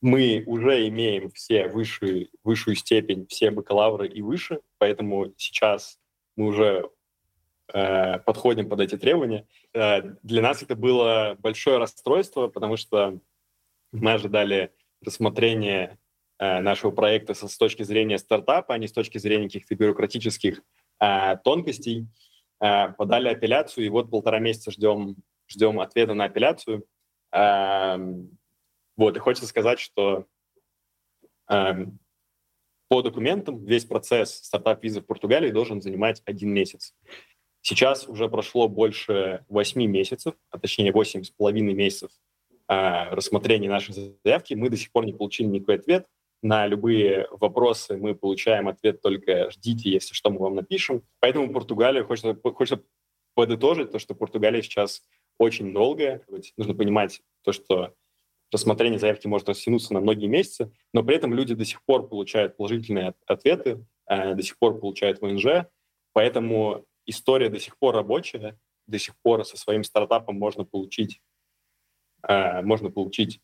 [0.00, 5.98] Мы уже имеем все высшую, высшую степень, все бакалавры и выше, поэтому сейчас
[6.36, 6.88] мы уже
[7.74, 9.48] э, подходим под эти требования.
[9.74, 13.18] Э, для нас это было большое расстройство, потому что
[13.90, 14.72] мы ожидали
[15.04, 16.07] рассмотрения э,
[16.38, 20.62] нашего проекта с, точки зрения стартапа, а не с точки зрения каких-то бюрократических
[21.00, 22.06] э, тонкостей.
[22.60, 25.16] Э, подали апелляцию, и вот полтора месяца ждем,
[25.48, 26.84] ждем ответа на апелляцию.
[27.32, 27.96] Э,
[28.96, 30.26] вот, и хочется сказать, что
[31.50, 31.86] э,
[32.88, 36.94] по документам весь процесс стартап-визы в Португалии должен занимать один месяц.
[37.60, 42.10] Сейчас уже прошло больше восьми месяцев, а точнее восемь с половиной месяцев
[42.68, 44.54] э, рассмотрения нашей заявки.
[44.54, 46.06] Мы до сих пор не получили никакой ответ.
[46.40, 51.02] На любые вопросы мы получаем ответ только «ждите, если что, мы вам напишем».
[51.20, 52.84] Поэтому Португалия, хочется, хочется
[53.34, 55.02] подытожить то, что Португалия сейчас
[55.38, 56.24] очень долгая.
[56.56, 57.94] Нужно понимать то, что
[58.52, 62.56] рассмотрение заявки может растянуться на многие месяцы, но при этом люди до сих пор получают
[62.56, 65.66] положительные ответы, э, до сих пор получают ВНЖ,
[66.12, 71.20] поэтому история до сих пор рабочая, до сих пор со своим стартапом можно получить,
[72.26, 73.40] э, можно получить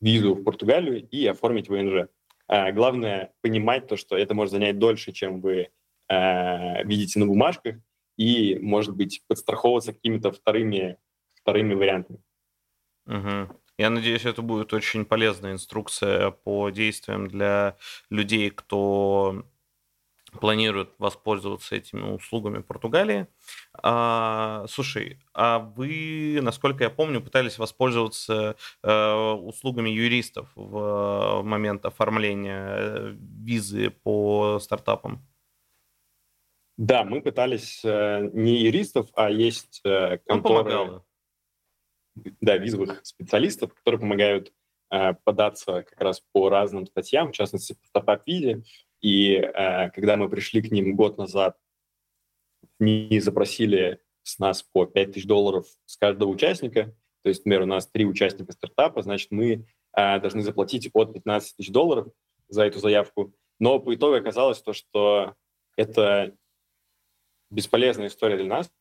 [0.00, 2.08] визу в Португалию и оформить ВНЖ.
[2.48, 5.68] А, главное понимать то, что это может занять дольше, чем вы
[6.08, 7.76] а, видите на бумажках,
[8.16, 10.98] и, может быть, подстраховываться какими-то вторыми,
[11.34, 12.20] вторыми вариантами.
[13.06, 13.60] Угу.
[13.78, 17.76] Я надеюсь, это будет очень полезная инструкция по действиям для
[18.08, 19.44] людей, кто
[20.36, 23.26] планируют воспользоваться этими услугами Португалии.
[23.74, 32.66] А, слушай, а вы, насколько я помню, пытались воспользоваться э, услугами юристов в момент оформления
[32.68, 35.26] э, визы по стартапам?
[36.76, 41.02] Да, мы пытались э, не юристов, а есть э, ну, конторы,
[42.40, 44.52] да, визовых специалистов, которые помогают
[44.90, 48.62] э, податься как раз по разным статьям, в частности, по стартап-визе.
[49.06, 51.56] И э, когда мы пришли к ним год назад,
[52.80, 56.92] они запросили с нас по 5 тысяч долларов с каждого участника.
[57.22, 59.64] То есть, например, у нас три участника стартапа, значит, мы
[59.96, 62.08] э, должны заплатить от 15 тысяч долларов
[62.48, 63.32] за эту заявку.
[63.60, 65.36] Но по итогу оказалось то, что
[65.76, 66.34] это
[67.48, 68.72] бесполезная история для нас.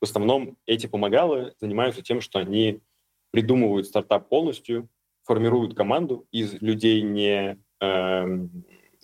[0.00, 2.80] В основном эти помогалы занимаются тем, что они
[3.32, 4.88] придумывают стартап полностью,
[5.24, 8.24] формируют команду из людей, не, э,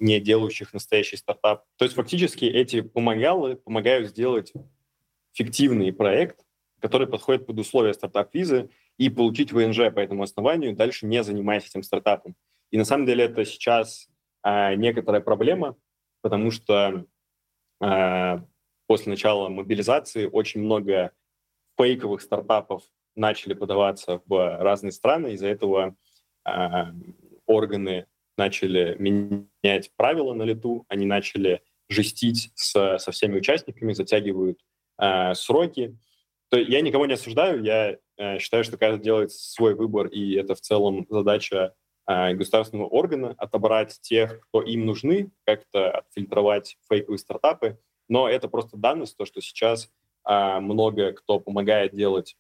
[0.01, 1.65] не делающих настоящий стартап.
[1.77, 4.53] То есть фактически эти помогалы помогают сделать
[5.33, 6.41] фиктивный проект,
[6.81, 11.83] который подходит под условия стартап-визы, и получить ВНЖ по этому основанию, дальше не занимаясь этим
[11.83, 12.37] стартапом.
[12.71, 14.09] И на самом деле это сейчас
[14.43, 15.77] а, некоторая проблема,
[16.21, 17.07] потому что
[17.81, 18.45] а,
[18.87, 21.13] после начала мобилизации очень много
[21.79, 22.83] фейковых стартапов
[23.17, 25.97] начали подаваться в разные страны, из-за этого
[26.45, 26.93] а,
[27.47, 28.07] органы
[28.41, 34.59] начали менять правила на лету, они начали жестить с, со всеми участниками, затягивают
[34.99, 35.99] э, сроки.
[36.49, 40.55] То я никого не осуждаю, я э, считаю, что каждый делает свой выбор, и это
[40.55, 41.75] в целом задача
[42.09, 47.79] э, государственного органа отобрать тех, кто им нужны, как-то отфильтровать фейковые стартапы.
[48.09, 49.91] Но это просто данность, то, что сейчас
[50.27, 52.37] э, много кто помогает делать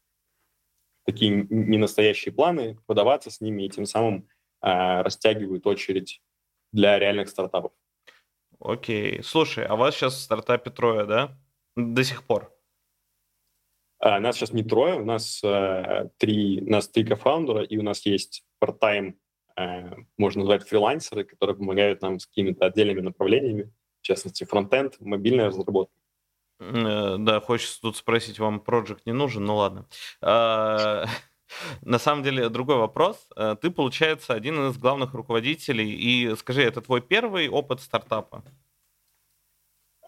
[1.04, 4.28] такие ненастоящие планы, подаваться с ними и тем самым
[4.60, 6.20] растягивают очередь
[6.72, 7.72] для реальных стартапов.
[8.60, 9.22] Окей.
[9.22, 11.38] Слушай, а у вас сейчас в стартапе трое, да?
[11.76, 12.54] До сих пор?
[13.98, 18.04] А, нас сейчас не трое, у нас а, три, нас три кофаундера, и у нас
[18.06, 19.14] есть part-time,
[19.56, 25.46] а, можно назвать фрилансеры, которые помогают нам с какими-то отдельными направлениями, в частности, фронтенд, мобильная
[25.48, 25.94] разработка.
[26.60, 29.44] Э, да, хочется тут спросить, вам проект не нужен?
[29.44, 29.86] Ну ладно.
[31.50, 33.28] А, на самом деле, другой вопрос.
[33.36, 35.90] Э, ты, получается, один из главных руководителей.
[35.90, 38.44] И скажи, это твой первый опыт стартапа?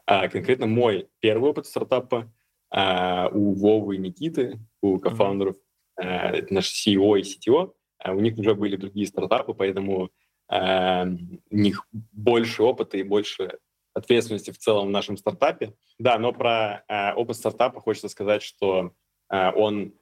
[0.06, 2.32] А, конкретно мой первый опыт стартапа
[2.70, 6.04] а, у Вовы и Никиты, у кофаундеров, mm-hmm.
[6.04, 7.72] а, это наш CEO и CTO.
[7.98, 10.10] А у них уже были другие стартапы, поэтому
[10.48, 11.06] а,
[11.50, 13.58] у них больше опыта и больше
[13.94, 15.74] ответственности в целом в нашем стартапе.
[15.98, 18.92] Да, но про э, опыт стартапа хочется сказать, что
[19.30, 19.92] э, он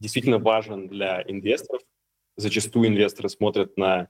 [0.00, 1.82] действительно важен для инвесторов.
[2.36, 4.08] Зачастую инвесторы смотрят на,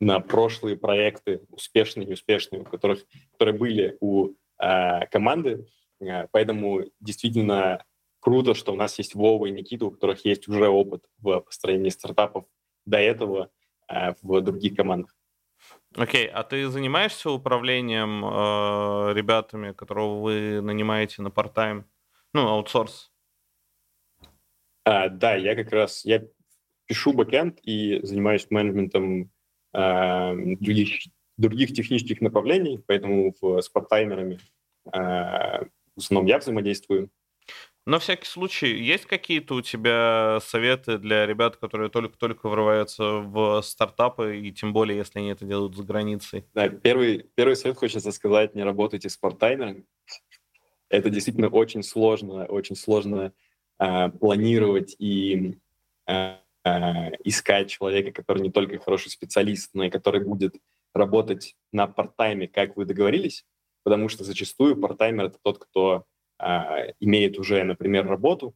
[0.00, 5.66] на прошлые проекты, успешные неуспешные, у которых, которые были у э, команды.
[6.00, 7.84] Э, поэтому действительно
[8.20, 11.90] круто, что у нас есть Вова и Никита, у которых есть уже опыт в построении
[11.90, 12.44] стартапов
[12.84, 13.50] до этого
[13.88, 15.14] э, в других командах.
[15.96, 21.84] Окей, а ты занимаешься управлением э, ребятами, которого вы нанимаете на part-time?
[22.34, 23.10] Ну, аутсорс.
[24.88, 26.24] А, да, я как раз я
[26.86, 29.30] пишу бэкэнд и занимаюсь менеджментом
[29.74, 31.00] э, других,
[31.36, 34.38] других технических направлений, поэтому в, с part-таймерами
[34.90, 37.10] э, в основном я взаимодействую.
[37.84, 44.38] На всякий случай, есть какие-то у тебя советы для ребят, которые только-только врываются в стартапы,
[44.38, 46.46] и тем более, если они это делают за границей?
[46.54, 49.84] Да, первый, первый совет хочется сказать, не работайте с партаймерами.
[50.88, 53.34] Это действительно очень сложно, очень сложно
[53.78, 55.58] э, планировать и
[56.06, 60.56] э, э, искать человека, который не только хороший специалист, но и который будет
[60.94, 63.44] работать на парт-тайме, как вы договорились,
[63.84, 66.04] потому что зачастую парт-таймер— это тот, кто
[66.38, 68.54] а, имеет уже, например, работу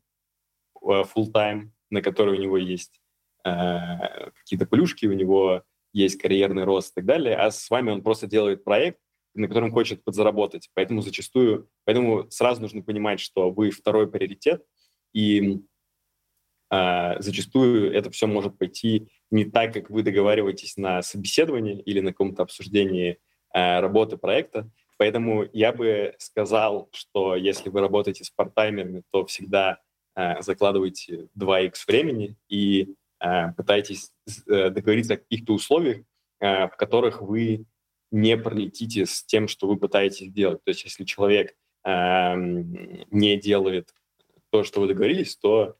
[0.81, 3.01] э, full-time, на которой у него есть
[3.45, 8.03] а, какие-то плюшки, у него есть карьерный рост и так далее, а с вами он
[8.03, 8.99] просто делает проект,
[9.35, 10.71] на котором хочет подзаработать.
[10.75, 14.65] Поэтому зачастую, поэтому сразу нужно понимать, что вы второй приоритет,
[15.13, 15.61] и
[16.71, 22.13] а, зачастую это все может пойти не так, как вы договариваетесь на собеседовании или на
[22.13, 23.19] каком-то обсуждении
[23.51, 24.71] а, работы проекта,
[25.03, 29.81] Поэтому я бы сказал, что если вы работаете с парт-таймерами, то всегда
[30.15, 34.13] э, закладывайте 2x времени и э, пытайтесь
[34.47, 36.05] э, договориться о каких-то условиях,
[36.39, 37.65] э, в которых вы
[38.13, 40.63] не пролетите с тем, что вы пытаетесь делать.
[40.63, 43.93] То есть если человек э, не делает
[44.53, 45.77] то, что вы договорились, то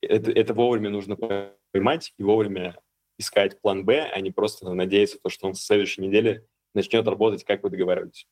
[0.00, 1.16] это, это вовремя нужно
[1.70, 2.76] поймать и вовремя
[3.18, 7.44] искать план Б, а не просто надеяться, то, что он в следующей неделе начнет работать,
[7.44, 8.26] как вы договаривались.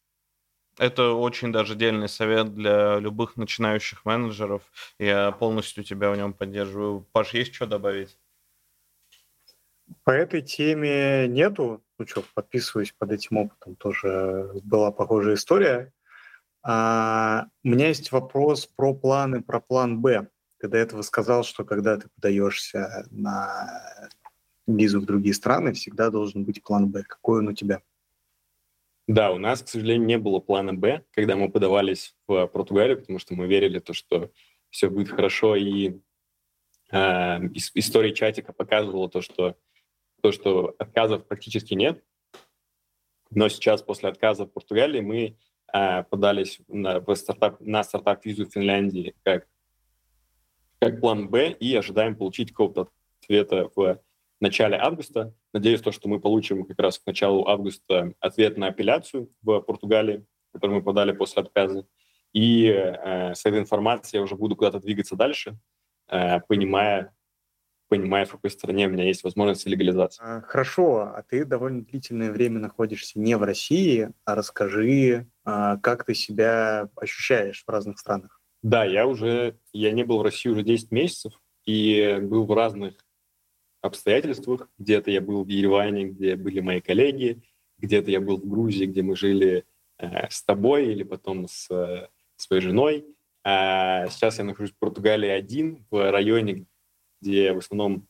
[0.78, 4.62] Это очень даже дельный совет для любых начинающих менеджеров.
[4.98, 7.06] Я полностью тебя в нем поддерживаю.
[7.12, 8.18] Паш, есть что добавить?
[10.04, 11.84] По этой теме нету.
[11.98, 13.76] Ну что, подписываюсь под этим опытом.
[13.76, 15.92] Тоже была похожая история.
[16.62, 20.28] А, у меня есть вопрос про планы, про план Б.
[20.58, 24.08] Ты до этого сказал, что когда ты подаешься на
[24.66, 27.02] визу в другие страны, всегда должен быть план Б.
[27.02, 27.82] Какой он у тебя?
[29.08, 33.18] Да, у нас, к сожалению, не было плана «Б», когда мы подавались в Португалию, потому
[33.18, 34.30] что мы верили, то, что
[34.70, 35.98] все будет хорошо, и
[36.92, 37.38] э,
[37.74, 39.56] история чатика показывала то, что,
[40.22, 42.04] то, что отказов практически нет.
[43.30, 45.36] Но сейчас, после отказа в Португалии, мы
[45.72, 49.46] подались на, стартап, на стартап-визу Финляндии как,
[50.80, 52.90] как план «Б» и ожидаем получить какого-то
[53.22, 54.00] ответа в
[54.40, 55.34] начале августа.
[55.52, 60.26] Надеюсь, то, что мы получим как раз к началу августа ответ на апелляцию в Португалии,
[60.52, 61.86] которую мы подали после отказа.
[62.32, 65.58] И э, с этой информацией я уже буду куда-то двигаться дальше,
[66.08, 67.14] э, понимая,
[67.88, 70.22] понимая, в какой стране у меня есть возможность легализации.
[70.24, 76.14] А, хорошо, а ты довольно длительное время находишься не в России, а расскажи, как ты
[76.14, 78.40] себя ощущаешь в разных странах?
[78.62, 81.32] Да, я уже, я не был в России уже 10 месяцев
[81.64, 82.94] и был в разных
[83.80, 84.68] обстоятельствах.
[84.78, 87.42] Где-то я был в Ереване, где были мои коллеги,
[87.78, 89.64] где-то я был в Грузии, где мы жили
[89.98, 93.04] э, с тобой или потом с э, своей женой.
[93.44, 96.66] А сейчас я нахожусь в Португалии один, в районе,
[97.20, 98.06] где в основном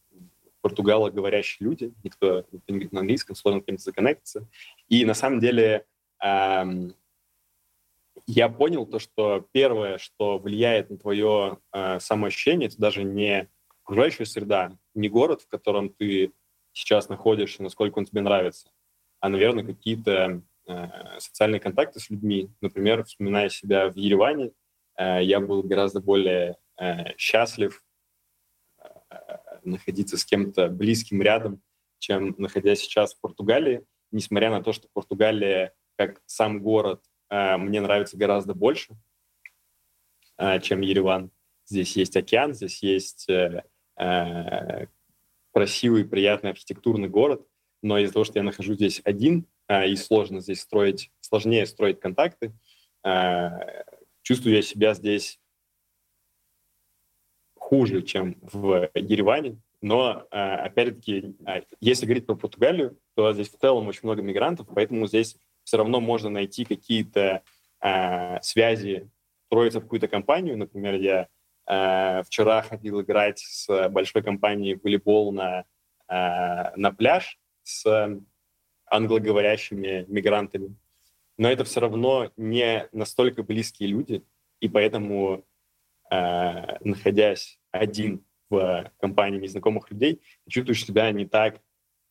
[0.61, 4.47] португалоговорящие люди, никто, никто не говорит на английском, сложно кем-то законнектиться.
[4.89, 5.87] И на самом деле
[6.23, 6.95] эм,
[8.27, 13.49] я понял то, что первое, что влияет на твое э, самоощущение, это даже не
[13.83, 16.33] окружающая среда, не город, в котором ты
[16.73, 18.71] сейчас находишься, насколько он тебе нравится,
[19.21, 22.51] а, наверное, какие-то э, социальные контакты с людьми.
[22.61, 24.53] Например, вспоминая себя в Ереване,
[24.97, 27.85] э, я был гораздо более э, счастлив
[28.83, 29.17] э,
[29.65, 31.63] находиться с кем-то близким рядом,
[31.99, 37.03] чем находясь сейчас в Португалии, несмотря на то, что Португалия как сам город
[37.33, 38.95] мне нравится гораздо больше,
[40.61, 41.31] чем Ереван.
[41.65, 43.27] Здесь есть океан, здесь есть
[45.53, 47.47] красивый, приятный архитектурный город,
[47.81, 52.53] но из-за того, что я нахожусь здесь один, и сложно здесь строить, сложнее строить контакты,
[54.23, 55.41] чувствую я себя здесь
[57.55, 59.57] хуже, чем в Ереване.
[59.81, 61.35] Но, опять-таки,
[61.81, 65.37] если говорить про Португалию, то здесь в целом очень много мигрантов, поэтому здесь
[65.73, 67.43] все равно можно найти какие-то
[68.43, 69.09] связи,
[69.47, 70.59] строиться в какую-то компанию.
[70.59, 75.65] Например, я вчера ходил играть с большой компанией в волейбол на,
[76.09, 78.21] на пляж с
[78.87, 80.77] англоговорящими мигрантами
[81.39, 84.23] но это все равно не настолько близкие люди,
[84.61, 85.45] и поэтому,
[86.11, 91.61] э, находясь один в компании незнакомых людей, чувствуешь себя не так,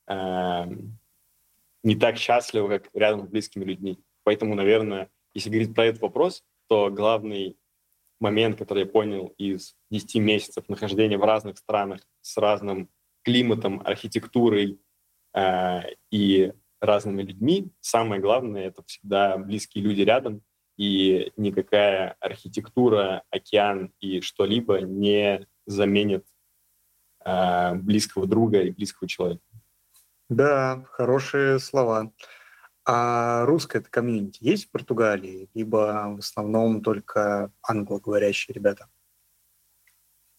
[0.08, 0.66] э,
[1.84, 4.00] не так счастливо, как рядом с близкими людьми.
[4.24, 7.58] Поэтому, наверное, если говорить про этот вопрос, то главный
[8.20, 12.90] момент, который я понял из 10 месяцев нахождения в разных странах с разным
[13.24, 14.80] климатом, архитектурой
[15.34, 15.80] э,
[16.12, 17.72] и разными людьми.
[17.80, 20.44] Самое главное— это всегда близкие люди рядом,
[20.78, 26.26] и никакая архитектура, океан и что-либо не заменит
[27.24, 29.44] э, близкого друга и близкого человека.
[30.32, 32.12] Да, хорошие слова.
[32.86, 38.90] А русское это комьюнити есть в Португалии, либо в основном только англоговорящие ребята?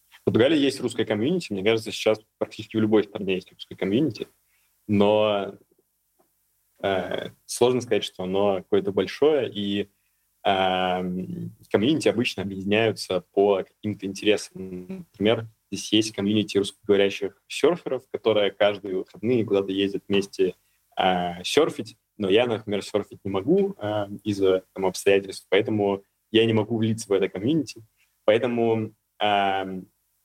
[0.09, 1.53] В Португалии есть русское комьюнити.
[1.53, 4.27] Мне кажется, сейчас практически в любой стране есть русское комьюнити.
[4.87, 5.57] Но
[6.83, 9.89] Э, сложно сказать, что оно какое-то большое, и
[10.43, 15.07] эм, комьюнити обычно объединяются по каким-то интересам.
[15.11, 20.55] Например, здесь есть комьюнити русскоговорящих серферов, которые каждые выходные куда-то ездят вместе
[20.99, 26.53] э, серфить, но я, например, серфить не могу э, из-за там, обстоятельств, поэтому я не
[26.53, 27.83] могу влиться в это комьюнити.
[28.25, 29.81] Поэтому э,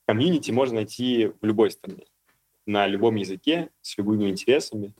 [0.07, 2.05] комьюнити можно найти в любой стране,
[2.65, 4.93] на любом языке, с любыми интересами.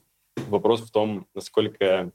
[0.47, 2.11] Вопрос в том, насколько,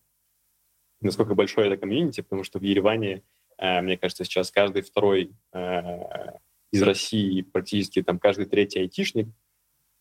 [1.00, 3.22] насколько большое это комьюнити, потому что в Ереване,
[3.58, 6.38] э, мне кажется, сейчас каждый второй э,
[6.74, 9.28] из России, практически там каждый третий айтишник,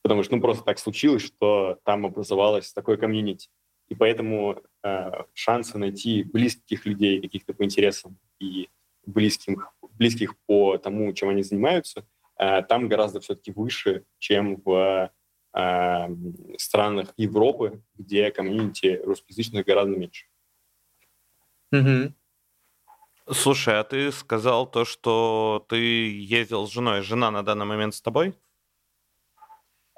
[0.01, 3.49] потому что ну, просто так случилось, что там образовалось такое комьюнити.
[3.89, 8.69] И поэтому э, шансы найти близких людей, каких-то по интересам и
[9.05, 12.07] близких, близких по тому, чем они занимаются,
[12.39, 15.11] э, там гораздо все-таки выше, чем в
[15.55, 16.07] э,
[16.57, 20.26] странах Европы, где комьюнити русскоязычных гораздо меньше.
[21.71, 22.13] Угу.
[23.32, 27.01] Слушай, а ты сказал то, что ты ездил с женой.
[27.01, 28.34] Жена на данный момент с тобой?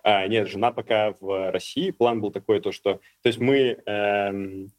[0.03, 1.89] А, нет, жена пока в России.
[1.89, 2.99] План был такой, то что...
[3.23, 3.82] То есть мы...
[3.88, 4.71] Эм,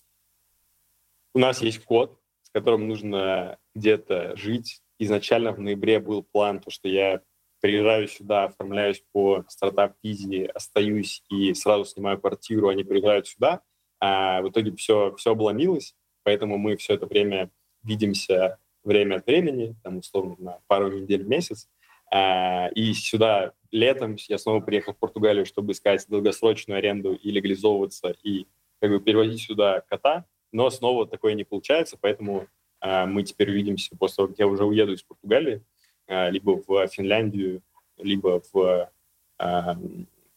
[1.35, 4.81] у нас есть код, с которым нужно где-то жить.
[5.01, 7.23] Изначально в ноябре был план, то, что я
[7.61, 13.63] приезжаю сюда, оформляюсь по стартап-визе, остаюсь и сразу снимаю квартиру, они приезжают сюда.
[13.99, 17.51] А в итоге все, все обломилось, поэтому мы все это время
[17.87, 21.69] видимся время от времени, там, условно, на пару недель в месяц.
[22.13, 28.15] А, и сюда летом я снова приехал в Португалию, чтобы искать долгосрочную аренду и легализовываться,
[28.23, 28.47] и
[28.81, 32.47] как бы перевозить сюда кота, но снова такое не получается, поэтому
[32.81, 35.63] а, мы теперь увидимся после того, как я уже уеду из Португалии,
[36.07, 37.63] а, либо в Финляндию,
[37.99, 38.91] либо в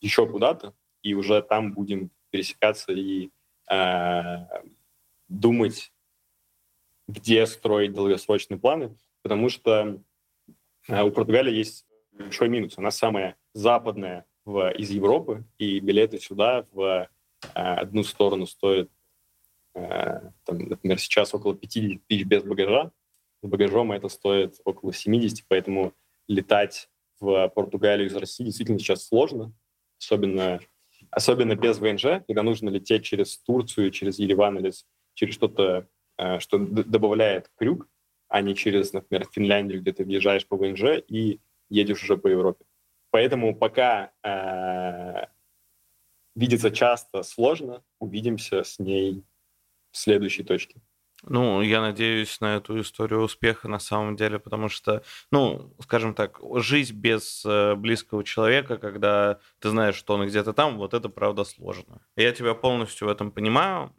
[0.01, 0.73] еще куда-то,
[1.03, 3.29] и уже там будем пересекаться и
[5.29, 5.93] думать,
[7.09, 9.99] где строить долгосрочные планы, потому что
[10.87, 12.77] у Португалии есть большой минус.
[12.77, 17.09] Она самая западная в, из Европы, и билеты сюда в
[17.53, 18.89] одну сторону стоят,
[19.73, 22.91] там, например, сейчас около 50 тысяч без багажа,
[23.41, 25.93] с багажом это стоит около 70, поэтому
[26.27, 26.89] летать
[27.19, 29.53] в Португалию из России действительно сейчас сложно,
[29.99, 30.59] особенно,
[31.09, 34.71] особенно без ВНЖ, когда нужно лететь через Турцию, через Ереван или
[35.13, 35.83] через что-то, э,
[36.39, 37.87] что добавляет крюк,
[38.27, 41.39] а не через, например, Финляндию, где ты въезжаешь по ВНЖ и
[41.69, 42.65] едешь уже по Европе.
[43.11, 45.25] Поэтому пока э,
[46.35, 49.23] видеться часто сложно, увидимся с ней
[49.91, 50.81] в следующей точке.
[51.23, 56.39] Ну, я надеюсь на эту историю успеха на самом деле, потому что, ну, скажем так,
[56.55, 61.43] жизнь без э, близкого человека, когда ты знаешь, что он где-то там, вот это правда
[61.43, 62.01] сложно.
[62.15, 63.93] Я тебя полностью в этом понимаю.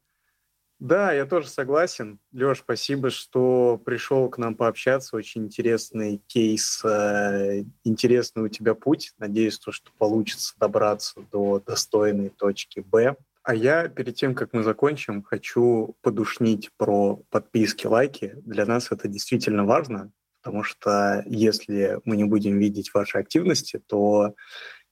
[0.80, 2.18] Да, я тоже согласен.
[2.32, 5.14] Леш, спасибо, что пришел к нам пообщаться.
[5.14, 9.12] Очень интересный кейс, э, интересный у тебя путь.
[9.18, 13.14] Надеюсь, то, что получится добраться до достойной точки Б.
[13.42, 18.32] А я перед тем, как мы закончим, хочу подушнить про подписки, лайки.
[18.36, 20.10] Для нас это действительно важно,
[20.40, 24.34] потому что если мы не будем видеть ваши активности, то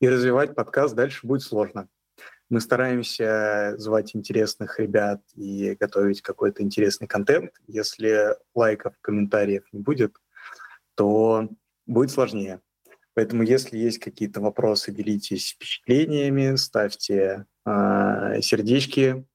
[0.00, 1.88] и развивать подкаст дальше будет сложно.
[2.50, 7.52] Мы стараемся звать интересных ребят и готовить какой-то интересный контент.
[7.66, 10.16] Если лайков, комментариев не будет,
[10.94, 11.48] то
[11.86, 12.60] будет сложнее.
[13.12, 19.26] Поэтому, если есть какие-то вопросы, делитесь впечатлениями, ставьте э, сердечки.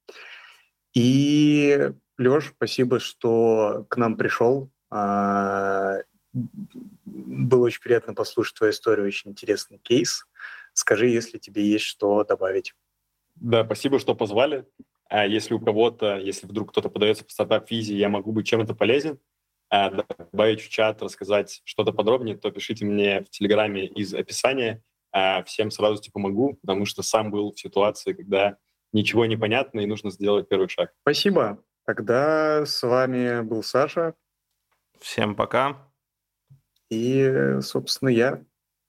[0.96, 4.72] И, Леш, спасибо, что к нам пришел.
[4.92, 6.02] Э,
[6.34, 10.26] было очень приятно послушать твою историю, очень интересный кейс.
[10.74, 12.74] Скажи, если тебе есть что добавить.
[13.44, 14.66] Да, спасибо, что позвали.
[15.10, 19.20] А если у кого-то, если вдруг кто-то подается по стартап-визе, я могу быть чем-то полезен,
[19.70, 24.82] а, добавить в чат, рассказать что-то подробнее, то пишите мне в Телеграме из описания.
[25.12, 28.56] А, всем сразу типа помогу, потому что сам был в ситуации, когда
[28.94, 30.94] ничего не понятно и нужно сделать первый шаг.
[31.02, 31.62] Спасибо.
[31.86, 34.14] Тогда с вами был Саша.
[35.02, 35.86] Всем пока.
[36.90, 38.42] И, собственно, я.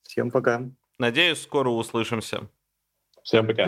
[0.02, 0.62] Всем пока.
[1.00, 2.48] Надеюсь, скоро услышимся.
[3.24, 3.66] Всем пока.